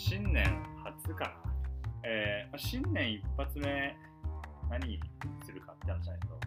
[0.00, 0.42] 新年
[0.82, 1.30] 初かな。
[2.04, 3.94] えー、新年一発目、
[4.70, 4.98] 何
[5.44, 6.40] するかって話ないけど、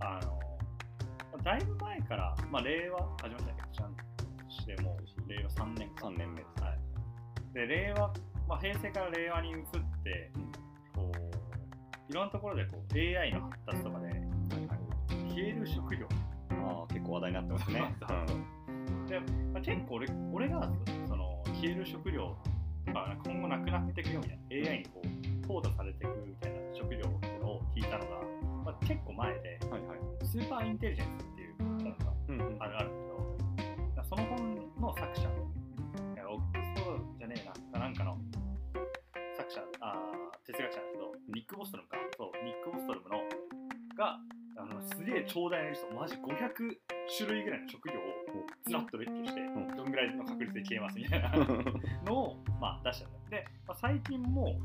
[0.00, 4.04] あの、だいぶ前から、まあ、令和始まったけど、ちゃんと
[4.48, 6.06] してもう、令和3年か。
[6.06, 6.62] 3年目です。
[6.62, 6.78] はい。
[7.52, 8.08] で、令和、
[8.48, 9.60] まあ、平成から令和に移っ
[10.02, 10.32] て、
[10.96, 14.08] こう、いろんなところでこう AI の発達とかで、
[15.28, 16.06] 消える職業
[16.64, 17.94] ああ、結構話題になってますね。
[19.06, 19.20] で、
[19.52, 20.72] まあ、結構俺俺が
[21.06, 22.34] その消える食料
[22.86, 28.22] とか今後なくなっていくよみたいな AI にこう淘汰されていくみたいな職業っていうのを聞いたのが、
[28.64, 29.98] まあ、結構前でうんはいはい。
[30.24, 33.06] 「スーパーインテリジェンス」っていう本があるあるん
[33.56, 35.28] だけどその本の作者
[36.30, 38.16] オックスフォードじゃねえななんかの
[39.36, 43.18] 作者あー哲学者なんだけどニック・ボストルムかそうニック・ボストルムの
[43.98, 44.20] があ
[44.80, 46.18] のすげえ長大なリストマジ500
[47.16, 47.98] 種類ぐらいの職業を
[48.66, 49.76] ずらっと列挙して、ん。
[49.76, 51.32] どんぐらいの確率で消えますみたいな。
[52.06, 53.08] のを、まあ、出した。
[53.08, 54.58] んで、まあ、最近も、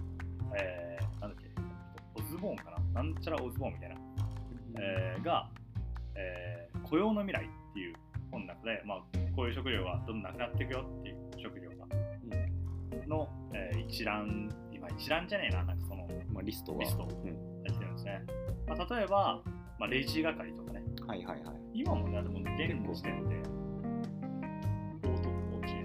[0.57, 1.49] えー、なんだっけ
[2.15, 3.03] オズボーンかな。
[3.03, 3.95] なんちゃらオズボーンみたいな、
[4.79, 5.49] えーが、
[6.15, 7.95] えー雇用の未来っていう
[8.29, 8.97] 本の中で、まあ、
[9.35, 11.87] こういう職業がどんどんなくなっていくよっていう職業が、
[13.07, 16.83] の、えー一覧今一覧じゃねえななんかそのまあ、リストが。
[16.83, 17.09] リストうん。
[17.09, 18.21] 入ってるんですね、
[18.67, 19.41] まあ、例えば、
[19.77, 21.55] まあ、レジ係とかねはいはいはい。
[21.73, 22.47] 今もね、でも現
[22.95, 25.75] 時点で、オートコーチ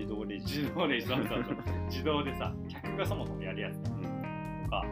[0.00, 0.58] 自動レジ。
[0.62, 1.56] 自動レジ、そうそうそう
[1.88, 4.02] 自動でさ、客がそもそもやるやつうん
[4.64, 4.84] とか、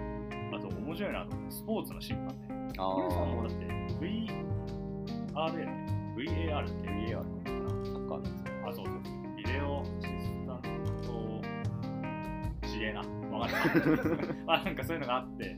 [0.54, 2.72] あと面白いなと思ってスポーツの審判ね。
[2.78, 3.64] あこれさ、もうあだって
[3.98, 7.58] VRA ね、VAR って VAR かな。
[7.84, 8.68] サッカーのやつ。
[8.68, 8.96] あ、そうそう。
[9.36, 10.62] ビデオアシスタン
[11.02, 13.00] ト、ちげえな。
[13.36, 14.26] わかんない。
[14.46, 15.56] あ、なんかそういうのがあって、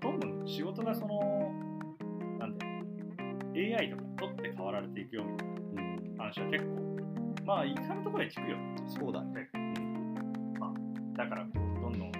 [0.00, 1.20] どんどん仕事がその、
[2.38, 6.16] なんで、AI とかに取って代わられていくよみたいうん。
[6.16, 8.56] な話は結構、まあ、至るところで聞くよ。
[8.86, 9.50] そうだね。
[11.16, 12.12] だから、どんどん、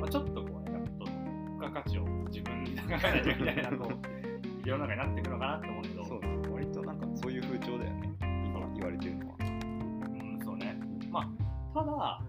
[0.00, 3.98] まあ、ちょっとこうね、なんかどんどん付加価値を自分に高めないとみたいな、こう、
[4.68, 6.20] 世の中になっていくのかなと思うけど、そう。
[6.52, 8.10] 割となんかそういう風潮だよね。
[8.20, 9.36] 今言われてるのは。
[9.40, 10.76] うん、そうね。
[11.12, 11.28] まあ、
[11.72, 12.20] ただ、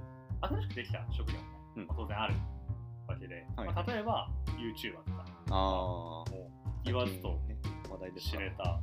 [0.42, 1.44] 新しくできた職業も、
[1.78, 2.55] うんまあ当然あるわけ
[3.36, 5.56] で、はいまあ、例えば YouTuber とか、ああ。
[5.56, 6.34] もう
[6.86, 7.58] 言わずとね、
[7.90, 8.80] 話題で知れた。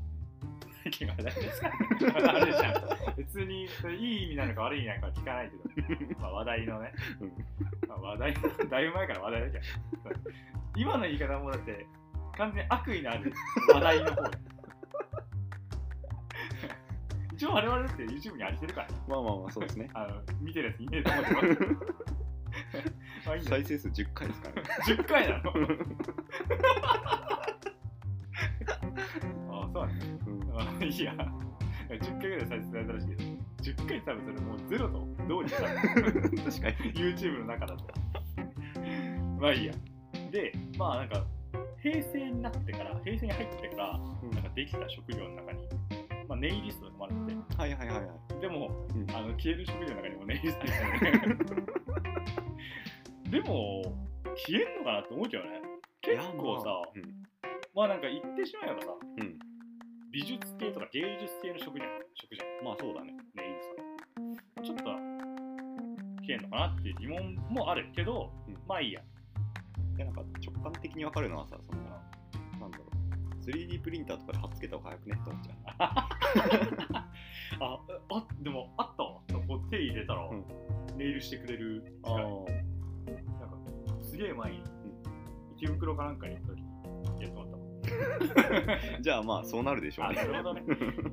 [0.82, 1.70] 最近話題ですか
[2.00, 3.16] じゃん。
[3.16, 5.50] 別にそれいい意味なのか悪い意味なのかは聞かない
[5.96, 6.92] けど、まあ話題のね、
[7.88, 8.34] まあ、話題、
[8.68, 9.64] だいぶ前から話題だけど、
[10.76, 11.86] 今の言い方もだって、
[12.36, 13.32] 完全に悪意のある
[13.72, 14.38] 話題の方で。
[17.34, 18.94] 一応我々だって YouTube にありてるからね。
[19.08, 19.88] まあまあまあ、そうですね。
[19.94, 22.22] あの見てるやついねえと思ってます。
[23.27, 24.69] まあいいんだよ再生数10回ですからね。
[24.87, 25.53] 10回なの？
[29.50, 30.05] あそうなんだ。
[30.27, 31.12] うんあいいや。
[31.88, 33.22] 10回ぐらい再生されたらしいけど、
[33.62, 35.59] 10回多分それもうゼロと同時だ。
[35.60, 36.10] 確かに。
[36.94, 37.84] YouTube の中だと。
[39.39, 39.75] まあいいや。
[40.31, 41.25] で、まあなんか、
[41.83, 44.04] 平成になってから、平成に入ってから、な
[44.41, 45.69] んかできた職業の中に、
[46.28, 48.04] まあ、ネイリストとかもあるんで、はいはいはいは
[48.39, 48.41] い。
[48.41, 51.37] でも、うんあの消える職業の中にもネイリスト入ってる
[53.32, 53.82] でも、
[54.37, 55.62] 消えんのかなって思うけどね。
[56.03, 57.03] 結構さ、うん
[57.75, 59.38] まあなんか言ってしまえばさ、うん
[60.12, 63.16] 美術系とか芸術系の職じゃん、職じゃん、まあそうだね。
[63.34, 64.62] ネイリスト。
[64.62, 64.84] ちょっと、
[66.21, 69.00] 消えんのかなっていう疑問もあるけど、うんまあいいや。
[69.97, 71.81] で、なんか直感的にわかるのはさ、その、
[72.60, 73.50] なんだろう。
[73.50, 75.56] 3D プリンターとかで貼っつけた方が早くねって思っちゃう。
[77.65, 79.22] あ、あ、でもあったわ。
[79.48, 80.44] こう手入れたら、うん
[80.98, 82.72] ネイルしてくれる機械。
[83.06, 83.56] なんか、
[84.00, 84.62] すげえ前に、
[85.56, 89.02] 池袋かなんかに行った時にやってもらったもん。
[89.02, 90.24] じゃあまあそうなるでしょうあ、ねな。
[90.24, 90.62] るほどね。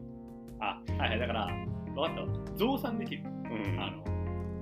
[0.60, 1.48] あ、はいはい、だから、
[1.96, 2.28] 分かったわ。
[2.56, 3.24] 増産できる。
[3.24, 4.04] うんあの、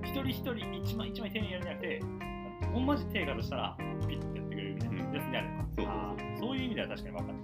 [0.04, 2.02] 一人一人一枚一枚丁寧にやるんじゃなくて、
[2.74, 3.78] ほんまじ手がとしたら、
[4.08, 5.48] ピッてやってくれるみたいなやつになる。
[5.76, 7.38] そうそうそういう意味では確かに分かる。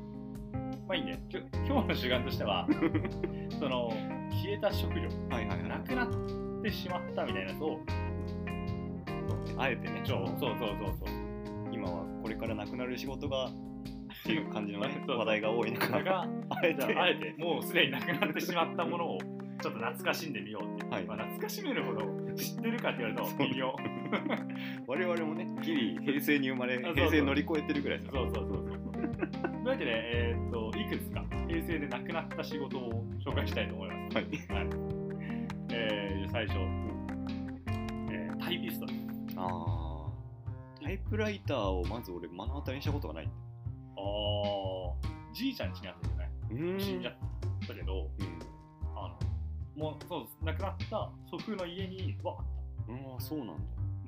[0.87, 1.23] まあいいね。
[1.29, 2.67] きょ今日の主眼としては、
[3.59, 3.89] その、
[4.29, 5.69] 消えた食料、はいはいはい。
[5.69, 7.79] なくなってしまったみたいなやつを、
[9.57, 11.09] あえてね、そうそうそうそうそう。
[11.71, 13.51] 今はこれからなくなる仕事がっ
[14.25, 14.79] ていう感じの
[15.17, 16.83] 話題が多い中、それが、あえて。
[16.83, 19.17] ああえてもうすでになくなってしまったものを
[19.63, 21.05] ちょっと懐かしんでみようっていう、はい。
[21.05, 22.01] まあ、懐かしめるほど
[22.35, 23.75] 知ってるかって言われると微妙。
[24.87, 28.11] 我々もね、ギリ平成に生まれ、平成乗り越えてるぐらいです。
[28.11, 28.23] から。
[28.25, 28.93] そうそうそうそう。
[28.93, 34.25] というわけで、えーっといくつか平成でなくなった仕事を紹介したいと思います、はい。
[34.25, 34.67] はい。
[35.71, 36.57] えー、最初、
[38.11, 39.02] えータイピスト
[39.45, 40.83] あー。
[40.83, 43.29] タイプライターをまず俺目の当たりにしたことがない。
[43.97, 45.33] あー。
[45.33, 46.79] じいちゃん家にあったよねうーん。
[46.79, 47.13] 死んじゃっ
[47.67, 48.39] たけどうん。
[48.95, 50.37] あのもうそうです。
[50.43, 50.85] 亡くなった
[51.31, 52.45] 祖父の家にはあっ
[52.89, 53.53] ああそうなんだ。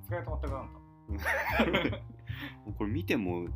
[0.02, 1.98] た使い止まったからなんだ
[2.78, 3.48] これ見ても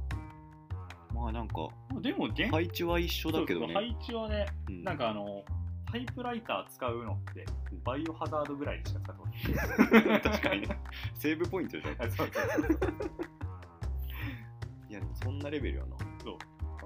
[1.14, 1.68] まあなんか
[2.02, 3.66] でも現配置は一緒だけどね。
[3.68, 4.84] そうそう配置はねうん。
[4.84, 5.44] なんかあの
[5.92, 7.46] タイプライター使うのって
[7.84, 10.22] バイオハザードぐらいしか使ったことない。
[10.22, 10.62] 確かに。
[10.62, 10.80] ね
[11.16, 11.94] セーブポイントじゃん。
[11.94, 12.92] あそうそうそう
[14.90, 15.98] いやでもそんなレベルやな。
[16.24, 16.38] そう。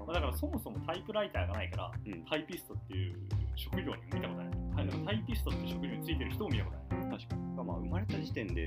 [0.06, 2.24] まあだからそもそもタイプライターがないからうん。
[2.24, 3.18] タイピストっていう
[3.54, 7.10] 職業に見たことない、はい、だからタイピストっていう職業についてる人を見たことない。
[7.18, 7.42] 確かに。
[7.54, 8.66] まあ生まれた時点で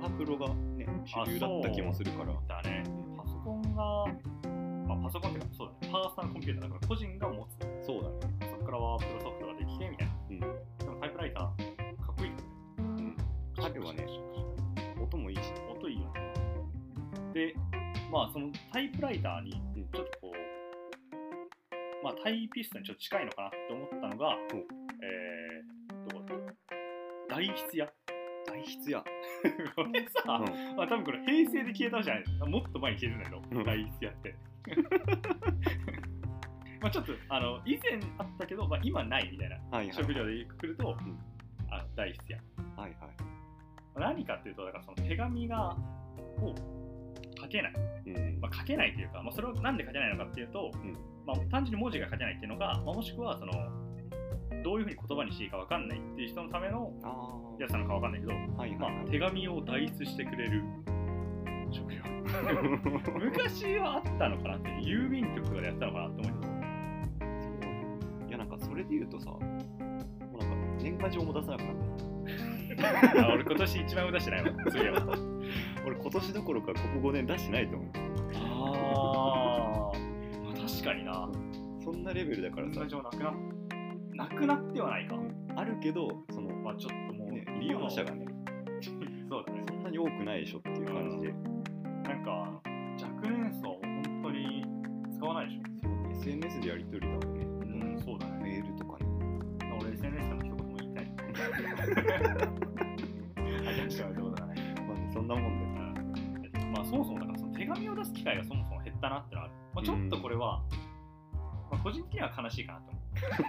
[0.00, 2.32] おはプロがね主流だった気もするから。
[2.46, 2.84] だね。
[3.16, 4.06] パソコンが、
[4.86, 5.92] まあ、パソコンってかそうだね。
[5.92, 8.16] パーソナルコンピューターだから個人が持つそうだね。
[8.50, 10.14] そこからワープロソフトができてみたいな。
[10.30, 10.40] うん。
[10.40, 11.52] でもタイプライターか
[12.12, 12.30] っこいい
[12.78, 13.16] うん。
[13.56, 14.06] 彼はね
[15.02, 15.42] 音もいいし。
[15.68, 16.32] 音いいよね
[17.34, 17.54] で
[18.10, 19.88] まあそのタイプライターにうん。
[19.88, 24.56] ちょっとこう、まあタイピストにちょっと近いのかなって思ったのが、う。
[24.56, 24.58] ん
[25.02, 26.24] えー、どこ
[27.28, 27.92] だ大筆屋。
[28.44, 29.04] 大筆や
[29.76, 30.76] これさ、うん。
[30.76, 33.64] まあ多分これ平成で消えたんじゃないもっと前に消えてたけど、うん。
[33.64, 34.34] 大筆屋って
[36.82, 41.18] まあちょっとあの以前あったけど、まあ、今ないみたいなはいはい職業で来ると、ん。
[41.70, 42.38] あ大筆屋
[42.76, 43.10] はいはい。
[43.96, 45.76] 何かっていうとだからその手紙が
[46.40, 46.54] を
[47.40, 47.74] 書けない、
[48.06, 48.40] うん。
[48.40, 50.96] まあ、書けないというか、まあ、それをなんで書けないのかっていうと、ん。
[51.24, 53.52] まあ、単純に文字が書けないっていうのが、まあ、もしくはその
[54.62, 60.62] どういうふうに言葉にしていいか分かんないっていう人のためのあやつなのか分かんないけど、あはいまあはい、手紙を代筆してくれる
[61.70, 62.02] 職業。
[63.18, 66.41] 昔はあったのかなって郵便局とかでやったのかなって思うけど。
[66.41, 66.41] いやなんか
[68.72, 71.76] それで言うとさもうなんか年賀状も出さなくなっ
[73.22, 75.18] あ 俺今年一番出してないわそういえばた
[75.86, 77.90] 俺今年どころかここ5年出してないと思う。
[78.34, 81.30] あー、まあ確かにな。
[81.84, 82.80] そんなレベルだからさ。
[82.80, 83.34] 年賀状なくな
[84.14, 85.18] なくなってはないか、
[85.56, 88.26] あるけどその、まあちょっともう、ね、利用者がね
[89.28, 89.64] そうだね。
[89.68, 91.32] そんなに多くないでしょっていう感じで、
[92.08, 92.30] なんか
[93.02, 94.64] 若年層本当に
[95.14, 95.72] 使わないでしょ。
[96.22, 97.11] SNS でやり取り
[101.62, 101.66] い
[103.68, 110.62] あじゃあ違うだねまあねそんなもんだよまあそもそもだからその手紙を出す機会がそもそも減ったなってのはある、まあ、ちょっとこれは、
[111.70, 113.02] まあ、個人的には悲しいかなと思う。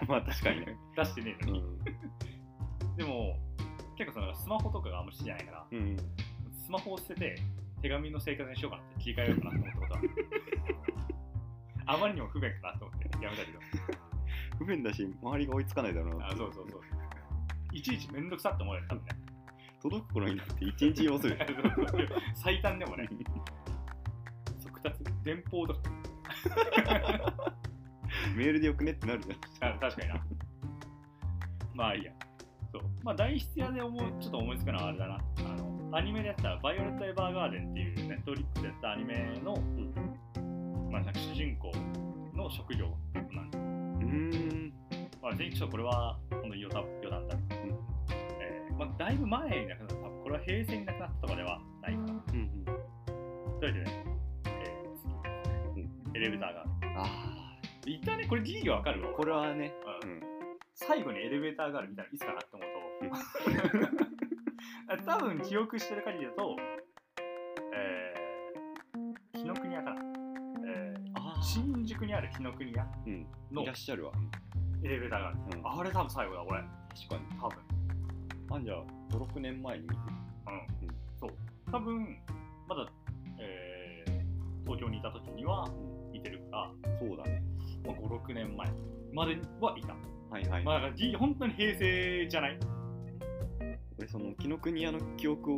[0.07, 0.77] まあ確かにね。
[0.95, 1.79] 出してねえのに、うん、
[2.97, 3.39] でも
[3.95, 5.97] 結構そのスマホとかがあんまり好きじゃないからうん、
[6.51, 7.35] スマホを捨てて
[7.81, 10.01] 手紙の生活にしようかなって切り替えようかなと思ったことは
[11.95, 13.59] あまりにも不便かなと思ってやめたけど。
[14.57, 16.81] 不便だし周りが追いつかないだろうなあそうそうそう
[17.73, 19.33] いちいちめんどくさって思うよね多分ね
[19.83, 21.37] 届く頃になって1日要する。
[22.35, 23.05] 最短でもね。
[24.59, 25.81] 速達電報とか。
[28.35, 29.73] メールでよくねってなるじゃん。
[29.73, 30.25] あ確かにな。
[31.73, 32.13] まあいいや。
[32.71, 32.81] そう。
[33.03, 35.15] まあ大筆屋で思うちょっと思いつくのはあれだな。
[35.15, 39.53] あのアニメでやった「バイオレット・エヴァーガーデン」っていうネットフリックスでやったアニメの、
[40.89, 41.71] まあ、なんか主人公
[42.33, 44.73] の職業なんでうーん。
[45.21, 46.69] まあ、ちょっとこれは本当に余
[47.09, 47.52] 談だ、えー
[48.85, 49.95] まあ、だいぶ前になくなった。
[49.95, 52.05] 多分これは平成になくなったとかではないかな。
[52.05, 52.65] うんうん。
[52.65, 54.05] というわけでね、
[54.45, 56.65] えー次エレベーターが。
[56.97, 57.05] あ
[57.85, 59.09] 一旦ねこれギリわかるわ。
[59.09, 60.09] あこれはねうん。
[60.09, 60.21] うん。
[60.75, 63.89] 最後にエレベーターがあるみたいないつかなって思う
[64.97, 65.05] と。
[65.05, 66.55] 多分記憶してる限りだと
[67.75, 70.01] えー、紀ノ国屋かな、
[70.67, 73.27] えあー、新宿にある紀ノ国屋うん。
[73.51, 74.11] のいらっしゃるわ。
[74.83, 75.79] エレベーターがある、うん。
[75.79, 76.67] あれ多分最後だ俺確
[77.09, 77.39] かに。
[77.39, 77.62] 多分
[78.55, 78.83] あんじゃあ
[79.15, 79.95] 56年前に見て。
[80.47, 81.31] うん、そう。
[81.71, 82.17] 多分
[82.67, 82.85] まだ、
[83.39, 84.23] えー
[84.65, 85.67] 東京にいた時には
[86.13, 87.43] 見てるから、そうだね。
[87.85, 88.71] まあ、56年前
[89.13, 89.93] まではいた、
[90.29, 92.57] はいはい、まあ、だからぎ本当に平成じゃない？
[93.99, 95.57] 俺その紀ノ国屋の記憶を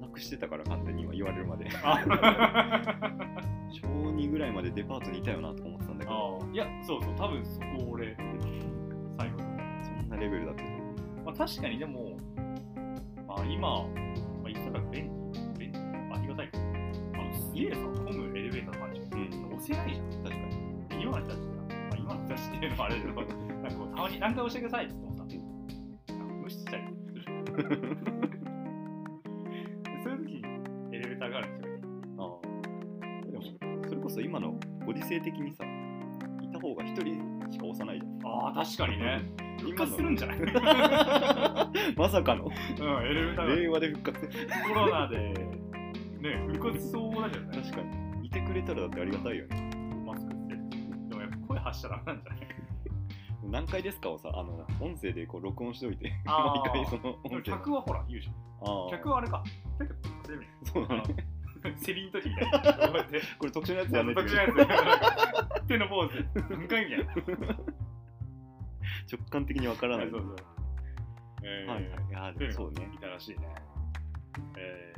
[0.00, 1.68] なくしてたから完全に今言われるまで。
[1.84, 2.00] あ。
[3.70, 6.38] 小2ぐらいまでデパートにいたよなとか思ってたんだけど。
[6.42, 8.16] あいやそうそう多分そこ俺
[9.16, 10.64] 最後そんなレベルだった
[11.24, 12.09] まあ確かにでも
[13.30, 13.86] まあ今、ま
[14.44, 16.64] あ、言ったら便利便利ありがたいけど
[17.14, 19.54] あのすげえさ混むエレベーターの感じうん。
[19.54, 21.02] 押せないじゃん確かに。
[21.02, 27.22] 今の人たちが、まあ、今の人たちっていうのもあれだけどなんかたまに何回押してくださいって言ってもさ、なんか無視したりする
[30.02, 30.42] そういう時に
[30.92, 31.82] エレベーターがあるんですよね。
[32.18, 33.42] ああでも
[33.88, 35.64] それこそ今のご時世的にさ
[36.42, 37.14] いた方が一人
[37.52, 38.32] しか押さないじゃん。
[38.32, 39.22] ああ確かにね
[39.60, 40.52] 復活するんじゃないうんエ
[41.96, 44.26] まさかのレベーター令和で復活。
[44.26, 44.32] が
[44.68, 45.18] コロナで
[46.20, 47.58] ね復活しそうだけどね。
[47.62, 48.26] 確かに。
[48.26, 49.70] いてくれたらだってありがたいよね。
[50.06, 50.54] マスクして。
[51.08, 52.40] でもやっぱ声発したらダメなんじゃない？
[53.50, 54.10] 何回ですか？
[54.10, 56.70] をさ、あの、音声でこう録音しておいて、あー。
[56.72, 58.34] 毎回そのでも音声客はほら言うじゃん。
[58.62, 58.90] あー。
[58.90, 59.42] 客はあれか。
[59.78, 61.02] ペケ稼いでそうだね。
[61.76, 62.58] セリ の時みたいな。
[62.60, 64.14] こうやってこれ特殊なやつやね。
[64.14, 64.48] 特殊なや
[65.64, 66.26] つ手のポーズ。
[66.50, 66.98] 何回みたい
[67.48, 67.56] な
[69.10, 70.10] 直感的にわからない。
[70.10, 70.36] そうそう
[71.42, 72.34] えーはいはい。
[72.36, 72.88] いやそうね。
[72.94, 73.48] いたらしいね。
[74.56, 74.94] え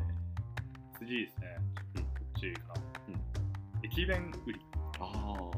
[0.94, 1.56] ー、次ですね。
[1.96, 2.74] うんこっちかな。
[3.08, 4.60] うん駅弁売り。
[4.98, 5.50] あ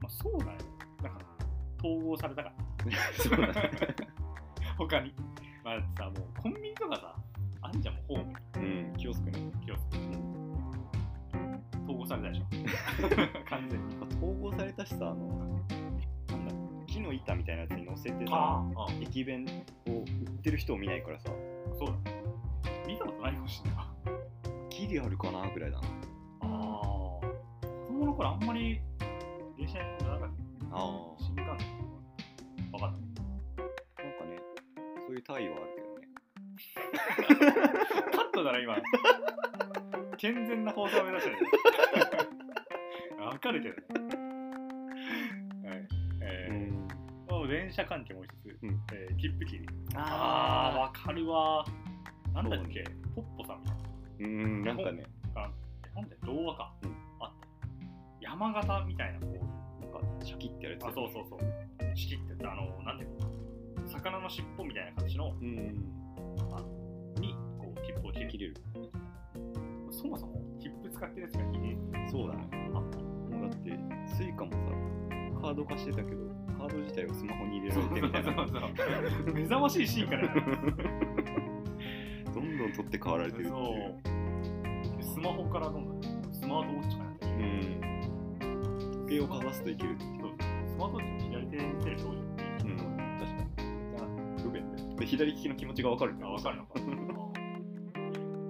[0.00, 0.58] まあそうだね。
[1.02, 1.24] だから、
[1.78, 2.54] 統合されたから。
[2.56, 3.12] あ。
[3.22, 3.70] そうだね。
[4.78, 5.12] 他に。
[5.62, 7.16] まあさ、もうコンビニとかさ、
[7.62, 8.32] あんじゃんもうホーム。
[8.56, 9.50] うん、気をつけね。
[9.64, 10.04] 気をつけて。
[11.84, 12.44] 統合されたでしょ。
[13.50, 13.96] 完全に。
[14.16, 15.60] 統合されたしさ、あの、
[17.10, 18.62] の板みたいなやつに乗せてさ、
[19.00, 19.44] 駅弁
[19.88, 20.04] を売っ
[20.42, 21.30] てる人を見ないからさ、
[21.76, 21.94] そうだ。
[22.86, 23.88] 見たことないかもしれないわ。
[24.70, 25.88] ギリあるかなぐらいだな。
[26.42, 26.46] ああ。
[26.46, 27.22] 子
[27.88, 28.80] 供の頃あんまり
[29.58, 30.30] 電車に乗らなかっ
[30.70, 30.76] た。
[30.76, 30.88] ああ。
[31.18, 31.68] 新幹線
[32.70, 32.90] 分かっ
[33.96, 34.02] た。
[34.02, 34.38] なんかね、
[35.06, 36.08] そういう体位はあるけどね。
[38.14, 38.76] カットだな、今。
[40.16, 41.36] 健全な放送を目指してる。
[43.26, 44.09] わかるけどね。
[47.50, 49.68] ー、もう電車関係もう一つ、うんえー、切符切り。
[49.94, 51.64] あー、あわかるわ。
[52.32, 55.02] なんだっけ、ポッポさんみたいーうん、なんかね、
[55.34, 55.42] な。
[55.42, 55.50] あ
[55.94, 56.72] なんだよ、童話か。
[56.84, 56.90] うん
[57.20, 57.48] あった。
[58.20, 60.88] 山形みたいな、こう、なんかシャキってやるやつ。
[60.88, 61.40] あ、そうそうそう。
[61.96, 63.88] 仕切ってた、あの、なんていうの？
[63.88, 65.56] 魚の尻尾みたいな感じの、うん。
[67.16, 68.28] に、こう、切符を切る。
[68.28, 68.54] 切れる。
[69.90, 71.76] そもそも、切符使ってるやつがいね
[72.06, 72.48] えそうだね。
[72.74, 72.98] あった。
[72.98, 74.58] もうだって、 Suica もさ、
[75.40, 78.34] カード化してたけど、カード自体をスマホに入れられてみたいな。
[78.34, 78.66] そうそうそ
[79.30, 80.28] う目覚ましいシーンから
[82.32, 83.54] どんどん取って代わられてるっていう。
[85.02, 86.00] スマホからどんどん
[86.32, 87.42] スマートウォッチからやうん。
[89.06, 90.10] 時計をかざすといけるっていう。
[90.66, 92.76] スマートウォッチ左手に見せる少女ってうん、
[93.18, 94.42] 確かに。
[94.42, 94.76] 不便で。
[95.00, 96.74] で、左利きの気持ちがわかるあ分かるのか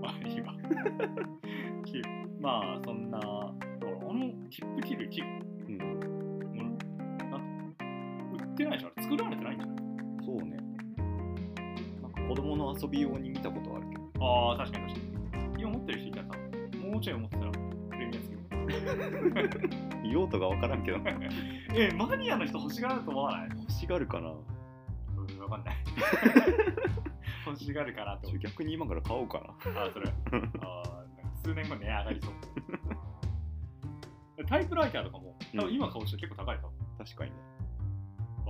[0.03, 0.55] あいいわ
[2.41, 3.55] まあそんなあの
[4.49, 5.27] 切符切る切る
[5.69, 5.79] うん。
[8.67, 8.93] ってないでしょ？
[8.97, 9.77] あれ作られてないんじゃない？
[10.25, 10.57] そうね。
[12.03, 14.03] なんか子供の遊び用に見たことはあるけど。
[14.25, 15.07] ああ確かに確か
[15.57, 16.25] に今持ってる人いたら
[16.93, 17.59] もうちょい持ってたらプ
[17.97, 20.99] レミアつける用途がわからんけど。
[21.75, 23.49] えマニアの人欲しがると思わない？
[23.59, 24.29] 欲しがるかな？
[24.31, 25.77] うん、わかんない。
[27.47, 28.31] 欲しがるかなと。
[28.39, 29.83] 逆に今から買おうかな。
[29.83, 30.07] あ、それ。
[30.61, 30.83] あ
[31.43, 32.35] 数年後値上がりそう。
[34.47, 36.73] タイプライターとかも、多分今買う人結構高いかも。
[36.99, 37.37] 確かにね。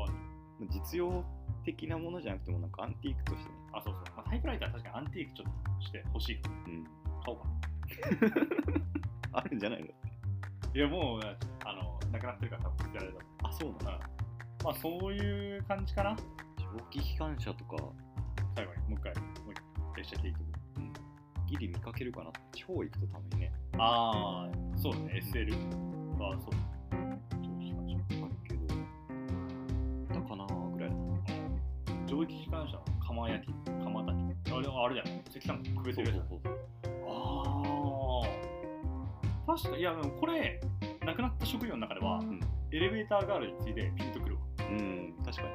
[0.00, 1.24] わかんない実用
[1.64, 3.54] 的なものじゃなくても、なんかアンティークとしてね。
[3.72, 4.04] あ、そうそう。
[4.16, 6.56] まあ、タイプライター確かにアンティークちょっとして欲しいかも。
[6.66, 6.84] うん。
[6.84, 6.90] 買
[7.28, 7.46] おうか
[9.32, 9.86] あるんじゃないの？
[9.86, 9.92] な。
[10.74, 11.20] いや、もう、
[11.64, 13.48] あの、なくなってるから多分捨てられた。
[13.48, 13.98] あ、そうなの
[14.64, 16.16] まあ、そういう感じかな。
[16.58, 17.76] 蒸気機関車とか、
[18.54, 20.44] 最後に、もう一回、もう一回、列車切りとく。
[21.50, 22.30] ギリ見かけるかな。
[22.52, 25.20] 地方行くとたまにね、ああ、そうだね。
[25.32, 25.52] SL
[26.16, 26.50] は、そう。
[32.10, 34.52] 蒸気機関車の釜焼き、釜炊き。
[34.52, 35.24] あれ、あれだよね。
[35.30, 36.26] 石炭くべてるやつ。
[37.06, 37.62] あ
[39.46, 39.56] あ。
[39.56, 40.60] 確かいや、でもこれ、
[41.06, 42.40] 亡くなった職業の中では、ん
[42.72, 44.40] エレベーターガールについてピンとくるわ。
[44.58, 44.68] そう。
[44.70, 45.48] うん、確かに。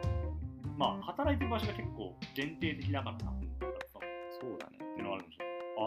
[0.78, 3.32] まあ、働いてる場所が結構限定的だからな。
[3.32, 3.48] んって
[4.40, 4.78] そうだね。
[4.98, 5.56] いうのはあるかもしれない。
[5.78, 5.84] あ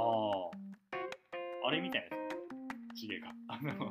[1.65, 1.69] あ。
[1.69, 2.23] あれみたいなや
[2.95, 3.01] つ。
[3.01, 3.29] 地毛が。
[3.49, 3.89] あの、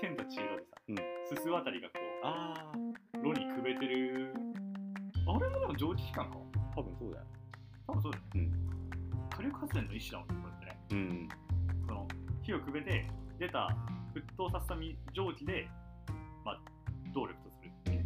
[0.00, 0.96] 千と千尋でさ、うん
[1.36, 2.75] すす渡りがこあう、炉にくべてる。
[5.36, 6.36] あれもでも蒸気機関か。
[6.36, 7.24] ー、多分そうだよ。
[7.86, 8.30] 多分そうだよね。
[8.34, 9.36] うん。
[9.36, 11.02] 火力発電の一種だもんね、これってね。
[11.02, 11.28] うん。
[11.86, 12.08] その
[12.42, 13.06] 火をくべて
[13.38, 13.76] 出た
[14.14, 15.68] 沸騰させたみ蒸気で、
[16.44, 16.60] まあ、
[17.12, 18.04] 動力とするっていう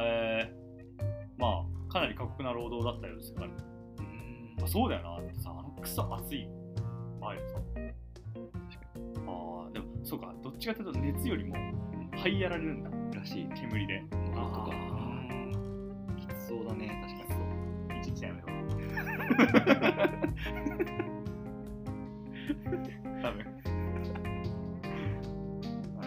[0.00, 1.02] えー、
[1.38, 6.48] まあかなり過酷な労働だったようですから、うんまあ、そうだよなだってさあのクソ暑い
[7.20, 7.58] 前でさ
[9.26, 11.54] ああでもそうかどっちかというと熱よりも
[12.16, 13.48] 這いやられるんだらしい。
[13.54, 14.02] 煙で
[14.34, 14.91] 喉とか。
[16.52, 17.40] そうだね、確かに。
[17.96, 18.46] ーいちいちやめろ。
[23.22, 23.44] 多分
[25.96, 26.04] は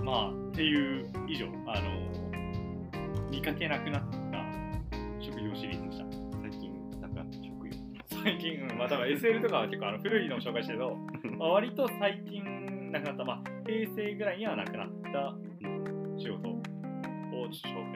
[0.00, 0.02] い。
[0.02, 4.44] まあっていう以上あの見かけなくなった
[5.20, 6.06] 職業シリーズでした。
[6.42, 7.76] 最近、なくなった職業。
[8.24, 10.96] 最近、うん、まあ多分 SL とかは結構あの古いのを紹介してるけど、
[11.38, 13.24] まあ、割と最近なくなった。
[13.24, 15.36] まあ平成ぐらいにはなくなった
[16.18, 16.60] 仕事を
[17.50, 17.95] 紹介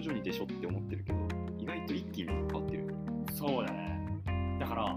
[0.00, 1.18] 徐々にでしょって思ってるけど、
[1.58, 2.94] 意外と一気に変わってる。
[3.34, 3.88] そうだね。
[4.68, 4.96] からやっ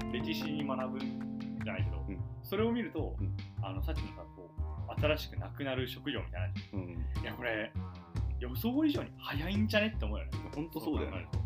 [0.00, 1.00] ぱ歴史に学ぶん
[1.62, 2.18] じゃないけど、うん。
[2.42, 3.36] それを見ると、うん。
[3.62, 4.50] あのさっきのさこ
[4.96, 6.48] う新しくなくなる職業みたいな。
[6.72, 7.22] うん。
[7.22, 7.72] いやこれ
[8.40, 10.30] 予想以上に早いんじゃねって思うよね。
[10.54, 11.28] 本当そうだよね。
[11.32, 11.38] そ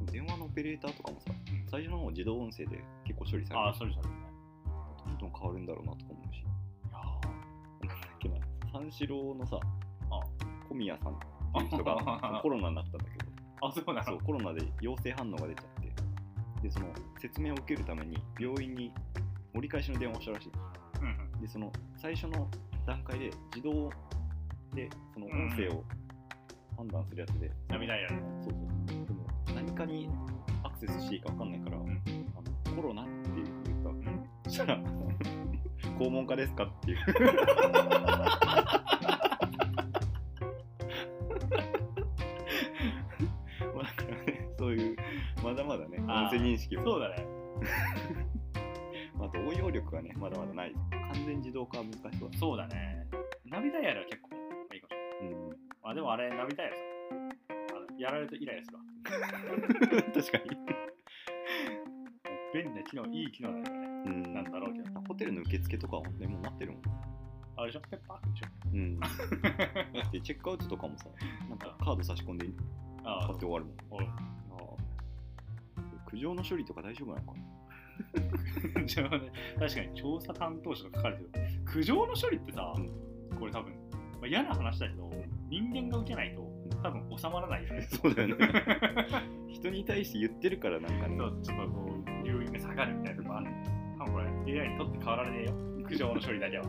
[0.00, 0.06] うん。
[0.06, 1.70] 電話のオペレーターとかもさうん。
[1.70, 3.66] 最初の方自動音声で結構処理される。
[3.66, 4.04] ああそうですね
[5.06, 6.38] どんどん変わるんだろうなとか思うし。
[6.38, 6.44] い
[7.84, 8.36] やなんだっけな
[8.72, 9.58] 三四郎のさ
[10.10, 10.48] あ。
[10.68, 11.18] 小宮さん
[11.58, 13.30] っていう人が コロナになったんだけど。
[13.62, 14.04] ーあそうなの？
[14.04, 15.92] そうコロナで陽性反応が出ちゃって。
[16.62, 16.86] でその
[17.18, 18.92] 説明を受けるために病院に
[19.54, 20.52] 折り返しの電話をしたらしい。
[21.00, 21.40] うんうん。
[21.40, 22.48] でその最初の
[22.86, 23.90] 段階で自動
[24.74, 25.84] でその音声を
[26.76, 28.16] 判断するやつで、涙やる。
[28.42, 29.06] そうそう。
[29.06, 29.24] でも
[29.54, 30.08] 何かに
[30.62, 31.80] アクセスしていいか分かんないから、ん。
[31.80, 33.46] あのコロナって言っ
[33.82, 33.90] た。
[33.90, 34.28] うん。
[34.44, 34.78] そしたら
[35.98, 36.98] 肛門科ですかっていう
[45.42, 46.84] まだまだね音声認識も。
[46.84, 47.26] そうだね。
[49.18, 50.74] まあ、あと応用力がねまだまだない。
[50.90, 53.06] 完全自動化は難しそうだそうだね
[53.46, 54.36] 涙やるは結構ま
[54.70, 55.32] あいいかもしれない。
[55.32, 55.48] うん。
[55.82, 56.82] まあでもあれ涙やるさ。
[57.50, 58.84] あのやられるとイライラするわ。
[60.14, 60.44] 確かに。
[62.54, 63.70] 便利な機能いい機能だよね。
[64.06, 64.34] うん。
[64.34, 65.00] なんだろうけど。
[65.00, 66.82] ホテルの受付とかはねもうなってるもん。
[67.56, 67.80] あれでしょ？
[67.90, 68.46] ペッパーでしょ。
[68.72, 69.00] うん。
[69.00, 69.08] だ
[70.06, 71.08] ってチェックアウトとかもさ
[71.48, 72.46] なんかカード差し込んで
[73.04, 74.27] あ買って終わるもん
[76.08, 77.38] 苦情の処理とか大丈夫なのか
[78.78, 78.84] な？
[78.86, 81.30] じゃあね確かに調査担当者と書かれてる。
[81.66, 85.10] 苦情の処理ってさ、うこれ多分、まあ、嫌な話だけど
[85.50, 86.48] 人間が受けないと
[86.82, 87.82] 多分収まらないよね。
[87.92, 88.48] そうだよね。
[89.48, 91.16] 人に対して言ってるからなんかね。
[91.18, 93.46] そうちょっとこう留飲が下がるみたいなとこある。
[93.98, 95.52] 多分これ AI にとって変わられねえよ。
[95.84, 96.64] 苦情の処理だけは。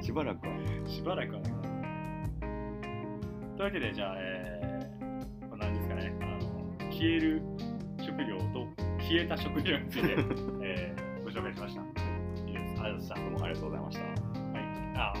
[0.00, 0.64] しばらくはね。
[0.86, 1.50] しばらくはね。
[3.56, 6.12] というわけでじゃあえー、何ですかね。
[6.20, 7.42] あの消える
[9.10, 10.14] 消えた食料について、
[10.62, 11.82] えー、ご紹介しました。
[12.46, 12.80] いいです。
[12.80, 13.14] ありがとうございました。
[13.16, 14.14] どうもありがとうございましたはい。
[14.94, 15.12] あ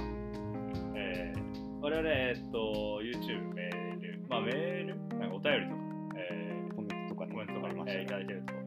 [0.94, 5.80] えー、我々、えっと、YouTube、メール、まあ、メール、なんかお便りとか、
[6.14, 8.58] えコメントとかー、ねコメントとかありまえーいしただけると、え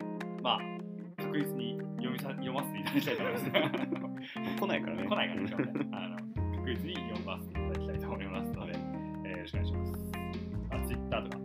[0.00, 0.60] ーまあ、
[1.22, 3.46] 確実に読みさ読ませていただきたいと思います。
[4.58, 5.04] 来ないからね。
[5.04, 6.16] 来ないからね、あの
[6.56, 8.72] 確実に読ませていただきたいと思いますので、
[9.24, 10.12] えーよろしくお願いします。
[10.70, 11.42] あ、Twitter とか、